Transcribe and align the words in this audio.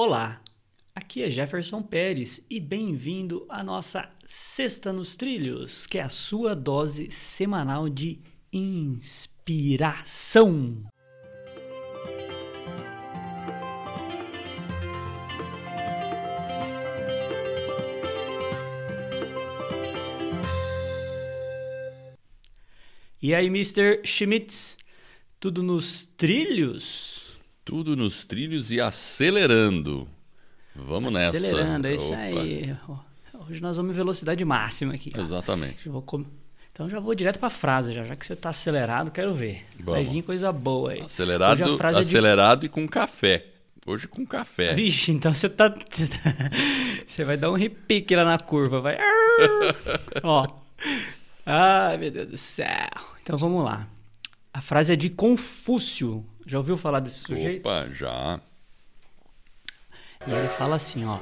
Olá, 0.00 0.40
aqui 0.94 1.24
é 1.24 1.28
Jefferson 1.28 1.82
Pérez 1.82 2.46
e 2.48 2.60
bem-vindo 2.60 3.44
à 3.48 3.64
nossa 3.64 4.08
Sexta 4.24 4.92
nos 4.92 5.16
Trilhos, 5.16 5.88
que 5.88 5.98
é 5.98 6.02
a 6.02 6.08
sua 6.08 6.54
dose 6.54 7.10
semanal 7.10 7.88
de 7.88 8.20
inspiração. 8.52 9.74
E 23.20 23.34
aí, 23.34 23.46
Mr. 23.46 24.02
Schmitz, 24.04 24.78
tudo 25.40 25.60
nos 25.60 26.06
trilhos? 26.06 27.27
Tudo 27.68 27.94
nos 27.94 28.24
trilhos 28.24 28.72
e 28.72 28.80
acelerando. 28.80 30.08
Vamos 30.74 31.14
acelerando, 31.14 31.18
nessa. 31.18 31.36
Acelerando, 31.36 31.86
é 31.86 31.94
isso 31.94 32.14
aí. 32.14 32.76
Hoje 33.46 33.60
nós 33.60 33.76
vamos 33.76 33.92
em 33.92 33.94
velocidade 33.94 34.42
máxima 34.42 34.94
aqui. 34.94 35.12
Exatamente. 35.14 35.86
Com... 36.06 36.24
Então 36.72 36.88
já 36.88 36.98
vou 36.98 37.14
direto 37.14 37.38
para 37.38 37.48
a 37.48 37.50
frase, 37.50 37.92
já, 37.92 38.04
já 38.04 38.16
que 38.16 38.24
você 38.24 38.32
está 38.32 38.48
acelerado, 38.48 39.10
quero 39.10 39.34
ver. 39.34 39.66
Vamos. 39.80 39.92
Vai 39.92 40.04
vir 40.06 40.22
coisa 40.22 40.50
boa 40.50 40.92
aí. 40.92 41.02
Acelerado, 41.02 41.62
acelerado 41.98 42.60
de... 42.60 42.66
e 42.66 42.68
com 42.70 42.88
café. 42.88 43.44
Hoje 43.86 44.08
com 44.08 44.24
café. 44.24 44.72
Vixe, 44.72 45.12
então 45.12 45.32
você 45.36 45.50
tá. 45.50 45.70
Você 47.06 47.22
vai 47.22 47.36
dar 47.36 47.50
um 47.50 47.54
repique 47.54 48.16
lá 48.16 48.24
na 48.24 48.38
curva, 48.38 48.80
vai. 48.80 48.96
Ó. 50.24 50.48
Ai, 51.44 51.98
meu 51.98 52.10
Deus 52.10 52.28
do 52.28 52.38
céu. 52.38 52.88
Então 53.20 53.36
vamos 53.36 53.62
lá. 53.62 53.86
A 54.58 54.60
frase 54.60 54.92
é 54.92 54.96
de 54.96 55.08
Confúcio. 55.08 56.26
Já 56.44 56.58
ouviu 56.58 56.76
falar 56.76 56.98
desse 56.98 57.20
sujeito? 57.20 57.60
Opa, 57.60 57.88
já. 57.92 58.40
E 60.26 60.32
ele 60.32 60.48
fala 60.48 60.74
assim, 60.74 61.04
ó. 61.04 61.20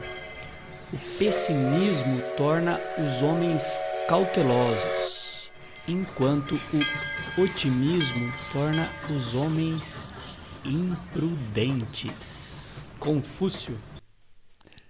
O 0.91 0.97
pessimismo 1.19 2.23
torna 2.39 2.81
os 2.97 3.23
homens 3.23 3.79
cautelosos, 4.09 5.51
enquanto 5.87 6.59
o 7.37 7.43
otimismo 7.43 8.33
torna 8.55 8.89
os 9.11 9.35
homens 9.35 10.03
imprudentes. 10.65 12.07
Confúcio. 12.99 13.79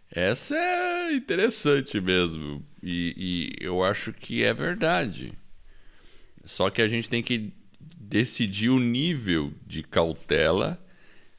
Essa 0.08 0.54
é 0.54 1.14
interessante 1.14 2.00
mesmo. 2.00 2.64
E, 2.80 3.56
e, 3.60 3.64
eu 3.64 3.82
acho 3.82 4.12
que 4.12 4.44
é 4.44 4.54
verdade. 4.54 5.32
Só 6.44 6.70
que 6.70 6.80
a 6.80 6.86
gente 6.86 7.10
tem 7.10 7.24
que 7.24 7.52
decidir 8.08 8.70
o 8.70 8.78
nível 8.78 9.52
de 9.66 9.82
cautela 9.82 10.80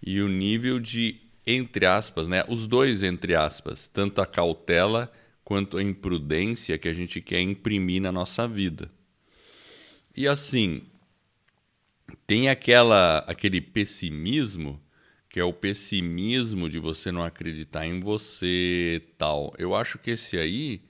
e 0.05 0.21
o 0.21 0.27
nível 0.27 0.79
de 0.79 1.21
entre 1.45 1.85
aspas, 1.85 2.27
né? 2.27 2.43
Os 2.49 2.67
dois 2.67 3.03
entre 3.03 3.33
aspas, 3.33 3.87
tanto 3.87 4.21
a 4.21 4.25
cautela 4.25 5.11
quanto 5.43 5.77
a 5.77 5.83
imprudência 5.83 6.77
que 6.77 6.89
a 6.89 6.93
gente 6.93 7.21
quer 7.21 7.39
imprimir 7.39 8.01
na 8.01 8.11
nossa 8.11 8.47
vida. 8.47 8.91
E 10.15 10.27
assim, 10.27 10.81
tem 12.25 12.49
aquela 12.49 13.19
aquele 13.19 13.61
pessimismo 13.61 14.81
que 15.29 15.39
é 15.39 15.43
o 15.43 15.53
pessimismo 15.53 16.69
de 16.69 16.79
você 16.79 17.11
não 17.11 17.23
acreditar 17.23 17.85
em 17.85 17.99
você, 17.99 19.01
tal. 19.17 19.53
Eu 19.57 19.75
acho 19.75 19.99
que 19.99 20.11
esse 20.11 20.37
aí 20.37 20.81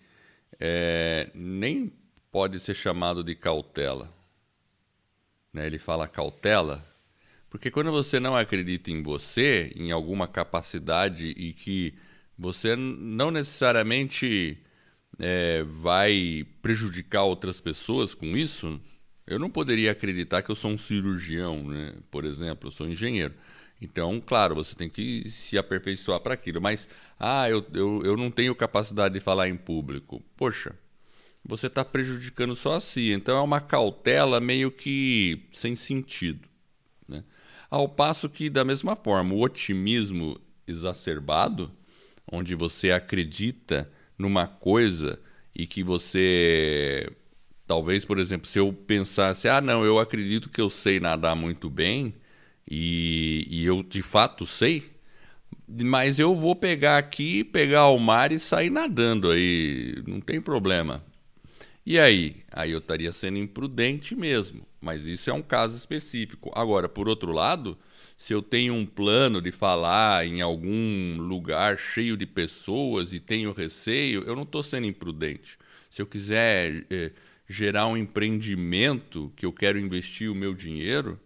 é, 0.60 1.30
nem 1.36 1.92
pode 2.32 2.60
ser 2.60 2.74
chamado 2.74 3.24
de 3.24 3.36
cautela. 3.36 4.17
Né? 5.58 5.66
Ele 5.66 5.80
fala 5.80 6.08
cautela, 6.08 6.86
porque 7.50 7.72
quando 7.72 7.92
você 7.92 8.20
não 8.20 8.36
acredita 8.36 8.92
em 8.92 9.02
você, 9.02 9.74
em 9.76 9.92
alguma 9.92 10.28
capacidade 10.28 11.26
e 11.36 11.52
que 11.52 11.96
você 12.38 12.76
não 12.76 13.32
necessariamente 13.32 14.58
é, 15.18 15.64
vai 15.64 16.46
prejudicar 16.62 17.24
outras 17.24 17.60
pessoas 17.60 18.14
com 18.14 18.38
isso, 18.38 18.80
eu 19.26 19.40
não 19.40 19.50
poderia 19.50 19.92
acreditar 19.92 20.44
que 20.44 20.52
eu 20.52 20.56
sou 20.56 20.72
um 20.72 20.78
cirurgião, 20.78 21.68
né? 21.68 21.96
por 22.12 22.24
exemplo, 22.24 22.68
eu 22.68 22.72
sou 22.72 22.88
engenheiro. 22.88 23.34
Então, 23.82 24.22
claro, 24.22 24.56
você 24.56 24.76
tem 24.76 24.90
que 24.90 25.30
se 25.30 25.58
aperfeiçoar 25.58 26.20
para 26.20 26.34
aquilo. 26.34 26.62
Mas, 26.62 26.88
ah, 27.20 27.50
eu, 27.50 27.66
eu, 27.74 28.02
eu 28.04 28.18
não 28.18 28.32
tenho 28.32 28.56
capacidade 28.56 29.14
de 29.14 29.20
falar 29.20 29.48
em 29.50 29.56
público. 29.56 30.24
Poxa, 30.36 30.76
você 31.48 31.68
está 31.68 31.86
prejudicando 31.86 32.54
só 32.54 32.74
a 32.76 32.82
si. 32.82 33.12
Então, 33.14 33.38
é 33.38 33.42
uma 33.42 33.62
cautela 33.62 34.40
meio 34.42 34.70
que 34.70 35.48
sem 35.54 35.76
sentido. 35.76 36.48
Né? 37.08 37.24
Ao 37.70 37.88
passo 37.88 38.30
que, 38.30 38.50
da 38.50 38.66
mesma 38.66 38.96
forma, 38.98 39.34
o 39.34 39.42
otimismo 39.42 40.40
exacerbado, 40.68 41.72
onde 42.30 42.54
você 42.54 42.92
acredita 42.92 43.90
numa 44.18 44.46
coisa 44.46 45.20
e 45.56 45.66
que 45.66 45.82
você. 45.82 47.10
Talvez, 47.66 48.04
por 48.06 48.20
exemplo, 48.20 48.48
se 48.48 48.60
eu 48.60 48.72
pensasse, 48.72 49.48
ah, 49.48 49.62
não, 49.62 49.84
eu 49.84 50.00
acredito 50.00 50.50
que 50.50 50.62
eu 50.62 50.70
sei 50.70 51.00
nadar 51.00 51.36
muito 51.36 51.70
bem 51.70 52.14
e, 52.70 53.46
e 53.50 53.66
eu 53.66 53.84
de 53.84 54.02
fato 54.02 54.46
sei, 54.46 54.90
mas 55.68 56.18
eu 56.18 56.34
vou 56.34 56.56
pegar 56.56 56.98
aqui, 56.98 57.44
pegar 57.44 57.88
o 57.88 58.00
mar 58.00 58.32
e 58.32 58.40
sair 58.40 58.70
nadando 58.70 59.30
aí, 59.32 60.02
não 60.08 60.22
tem 60.22 60.40
problema. 60.40 61.04
E 61.90 61.98
aí? 61.98 62.44
Aí 62.52 62.72
eu 62.72 62.80
estaria 62.80 63.14
sendo 63.14 63.38
imprudente 63.38 64.14
mesmo. 64.14 64.68
Mas 64.82 65.06
isso 65.06 65.30
é 65.30 65.34
um 65.34 65.42
caso 65.42 65.78
específico. 65.78 66.52
Agora, 66.54 66.90
por 66.90 67.08
outro 67.08 67.32
lado, 67.32 67.78
se 68.14 68.34
eu 68.34 68.42
tenho 68.42 68.74
um 68.74 68.86
plano 68.86 69.42
de 69.42 69.54
falar 69.54 70.28
em 70.28 70.42
algum 70.42 71.16
lugar 71.18 71.80
cheio 71.80 72.18
de 72.18 72.26
pessoas 72.26 73.14
e 73.14 73.22
tenho 73.22 73.54
receio, 73.54 74.24
eu 74.24 74.36
não 74.36 74.44
estou 74.44 74.62
sendo 74.62 74.86
imprudente. 74.86 75.58
Se 75.90 76.02
eu 76.02 76.06
quiser 76.06 76.86
é, 76.90 77.12
gerar 77.48 77.88
um 77.88 77.96
empreendimento 77.96 79.32
que 79.38 79.46
eu 79.46 79.54
quero 79.54 79.80
investir 79.80 80.30
o 80.30 80.36
meu 80.36 80.54
dinheiro, 80.54 81.18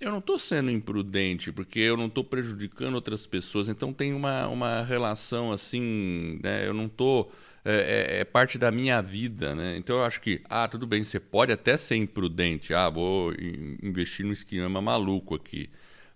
eu 0.00 0.10
não 0.10 0.18
estou 0.18 0.38
sendo 0.38 0.70
imprudente, 0.70 1.52
porque 1.52 1.78
eu 1.78 1.96
não 1.96 2.06
estou 2.06 2.24
prejudicando 2.24 2.94
outras 2.94 3.26
pessoas. 3.26 3.68
Então 3.68 3.92
tem 3.92 4.14
uma, 4.14 4.48
uma 4.48 4.82
relação 4.82 5.52
assim, 5.52 6.40
né? 6.42 6.66
eu 6.66 6.72
não 6.72 6.86
estou. 6.86 7.30
É, 7.62 8.16
é, 8.16 8.20
é, 8.20 8.24
parte 8.24 8.56
da 8.56 8.70
minha 8.70 9.02
vida, 9.02 9.54
né? 9.54 9.76
Então 9.76 9.96
eu 9.96 10.04
acho 10.04 10.18
que, 10.22 10.40
ah, 10.48 10.66
tudo 10.66 10.86
bem, 10.86 11.04
você 11.04 11.20
pode 11.20 11.52
até 11.52 11.76
ser 11.76 11.96
imprudente, 11.96 12.72
ah, 12.72 12.88
vou 12.88 13.34
investir 13.82 14.24
no 14.24 14.32
esquema 14.32 14.80
maluco 14.80 15.34
aqui. 15.34 15.68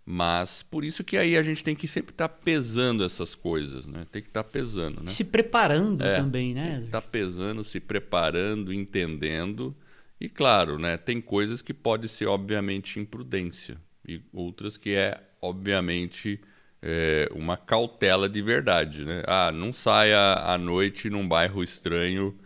Mas 0.06 0.62
por 0.62 0.84
isso 0.84 1.04
que 1.04 1.18
aí 1.18 1.36
a 1.36 1.42
gente 1.42 1.62
tem 1.62 1.76
que 1.76 1.86
sempre 1.86 2.12
estar 2.12 2.28
tá 2.28 2.34
pesando 2.34 3.04
essas 3.04 3.34
coisas, 3.34 3.86
né? 3.86 4.06
Tem 4.10 4.22
que 4.22 4.28
estar 4.28 4.42
tá 4.42 4.48
pesando, 4.48 5.02
né? 5.02 5.08
Se 5.08 5.22
preparando 5.22 6.02
é, 6.02 6.16
também, 6.16 6.54
né? 6.54 6.80
Estar 6.82 7.02
tá 7.02 7.06
pesando, 7.06 7.62
se 7.62 7.78
preparando, 7.78 8.72
entendendo 8.72 9.76
e 10.20 10.28
claro, 10.28 10.78
né, 10.78 10.97
tem 10.97 11.20
coisas 11.20 11.60
que 11.62 11.75
pode 11.75 12.08
ser 12.08 12.26
obviamente 12.26 12.98
imprudência 12.98 13.76
e 14.06 14.20
outras 14.32 14.76
que 14.76 14.94
é 14.94 15.20
obviamente 15.41 16.41
é, 16.82 17.28
uma 17.32 17.56
cautela 17.56 18.28
de 18.28 18.42
verdade, 18.42 19.04
né? 19.04 19.22
Ah, 19.26 19.50
não 19.50 19.72
saia 19.72 20.34
à 20.34 20.58
noite 20.58 21.08
num 21.08 21.26
bairro 21.26 21.62
estranho, 21.62 22.38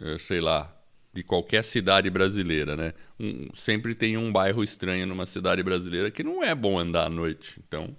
é, 0.00 0.16
sei 0.16 0.40
lá, 0.40 0.74
de 1.12 1.22
qualquer 1.22 1.62
cidade 1.62 2.08
brasileira, 2.08 2.74
né? 2.74 2.94
Um, 3.20 3.48
sempre 3.54 3.94
tem 3.94 4.16
um 4.16 4.32
bairro 4.32 4.64
estranho 4.64 5.06
numa 5.06 5.26
cidade 5.26 5.62
brasileira 5.62 6.10
que 6.10 6.22
não 6.22 6.42
é 6.42 6.54
bom 6.54 6.78
andar 6.78 7.06
à 7.06 7.10
noite, 7.10 7.60
então 7.66 7.94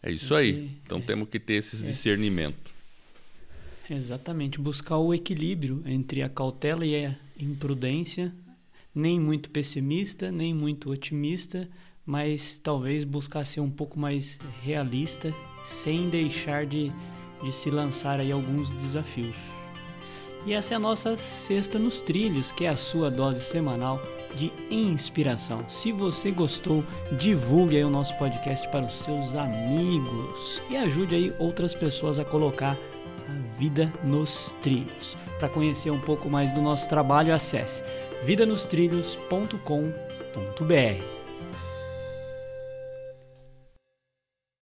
é 0.00 0.12
isso 0.12 0.34
aí. 0.34 0.78
Então 0.84 0.98
é, 0.98 1.02
temos 1.02 1.28
que 1.28 1.40
ter 1.40 1.54
esses 1.54 1.82
é. 1.82 1.86
Exatamente, 3.94 4.58
buscar 4.58 4.96
o 4.96 5.12
equilíbrio 5.12 5.82
entre 5.84 6.22
a 6.22 6.28
cautela 6.28 6.86
e 6.86 7.04
a 7.04 7.14
imprudência, 7.38 8.32
nem 8.94 9.20
muito 9.20 9.50
pessimista, 9.50 10.32
nem 10.32 10.54
muito 10.54 10.90
otimista, 10.90 11.68
mas 12.04 12.56
talvez 12.56 13.04
buscar 13.04 13.44
ser 13.44 13.60
um 13.60 13.70
pouco 13.70 14.00
mais 14.00 14.38
realista, 14.62 15.30
sem 15.66 16.08
deixar 16.08 16.64
de, 16.64 16.90
de 17.42 17.52
se 17.52 17.70
lançar 17.70 18.18
aí 18.18 18.32
alguns 18.32 18.70
desafios. 18.70 19.36
E 20.46 20.54
essa 20.54 20.72
é 20.72 20.76
a 20.78 20.80
nossa 20.80 21.14
Sexta 21.14 21.78
nos 21.78 22.00
Trilhos, 22.00 22.50
que 22.50 22.64
é 22.64 22.70
a 22.70 22.76
sua 22.76 23.10
dose 23.10 23.40
semanal 23.40 24.00
de 24.34 24.50
inspiração. 24.70 25.68
Se 25.68 25.92
você 25.92 26.30
gostou, 26.30 26.82
divulgue 27.20 27.76
aí 27.76 27.84
o 27.84 27.90
nosso 27.90 28.16
podcast 28.16 28.66
para 28.68 28.86
os 28.86 28.94
seus 28.94 29.34
amigos 29.34 30.62
e 30.70 30.78
ajude 30.78 31.14
aí 31.14 31.34
outras 31.38 31.74
pessoas 31.74 32.18
a 32.18 32.24
colocar 32.24 32.78
a 33.32 33.58
Vida 33.58 33.90
nos 34.04 34.54
Trilhos. 34.62 35.16
Para 35.38 35.48
conhecer 35.48 35.90
um 35.90 36.00
pouco 36.00 36.28
mais 36.28 36.52
do 36.52 36.60
nosso 36.60 36.88
trabalho, 36.88 37.34
acesse 37.34 37.82
vidanostrilhos.com.br. 38.24 41.21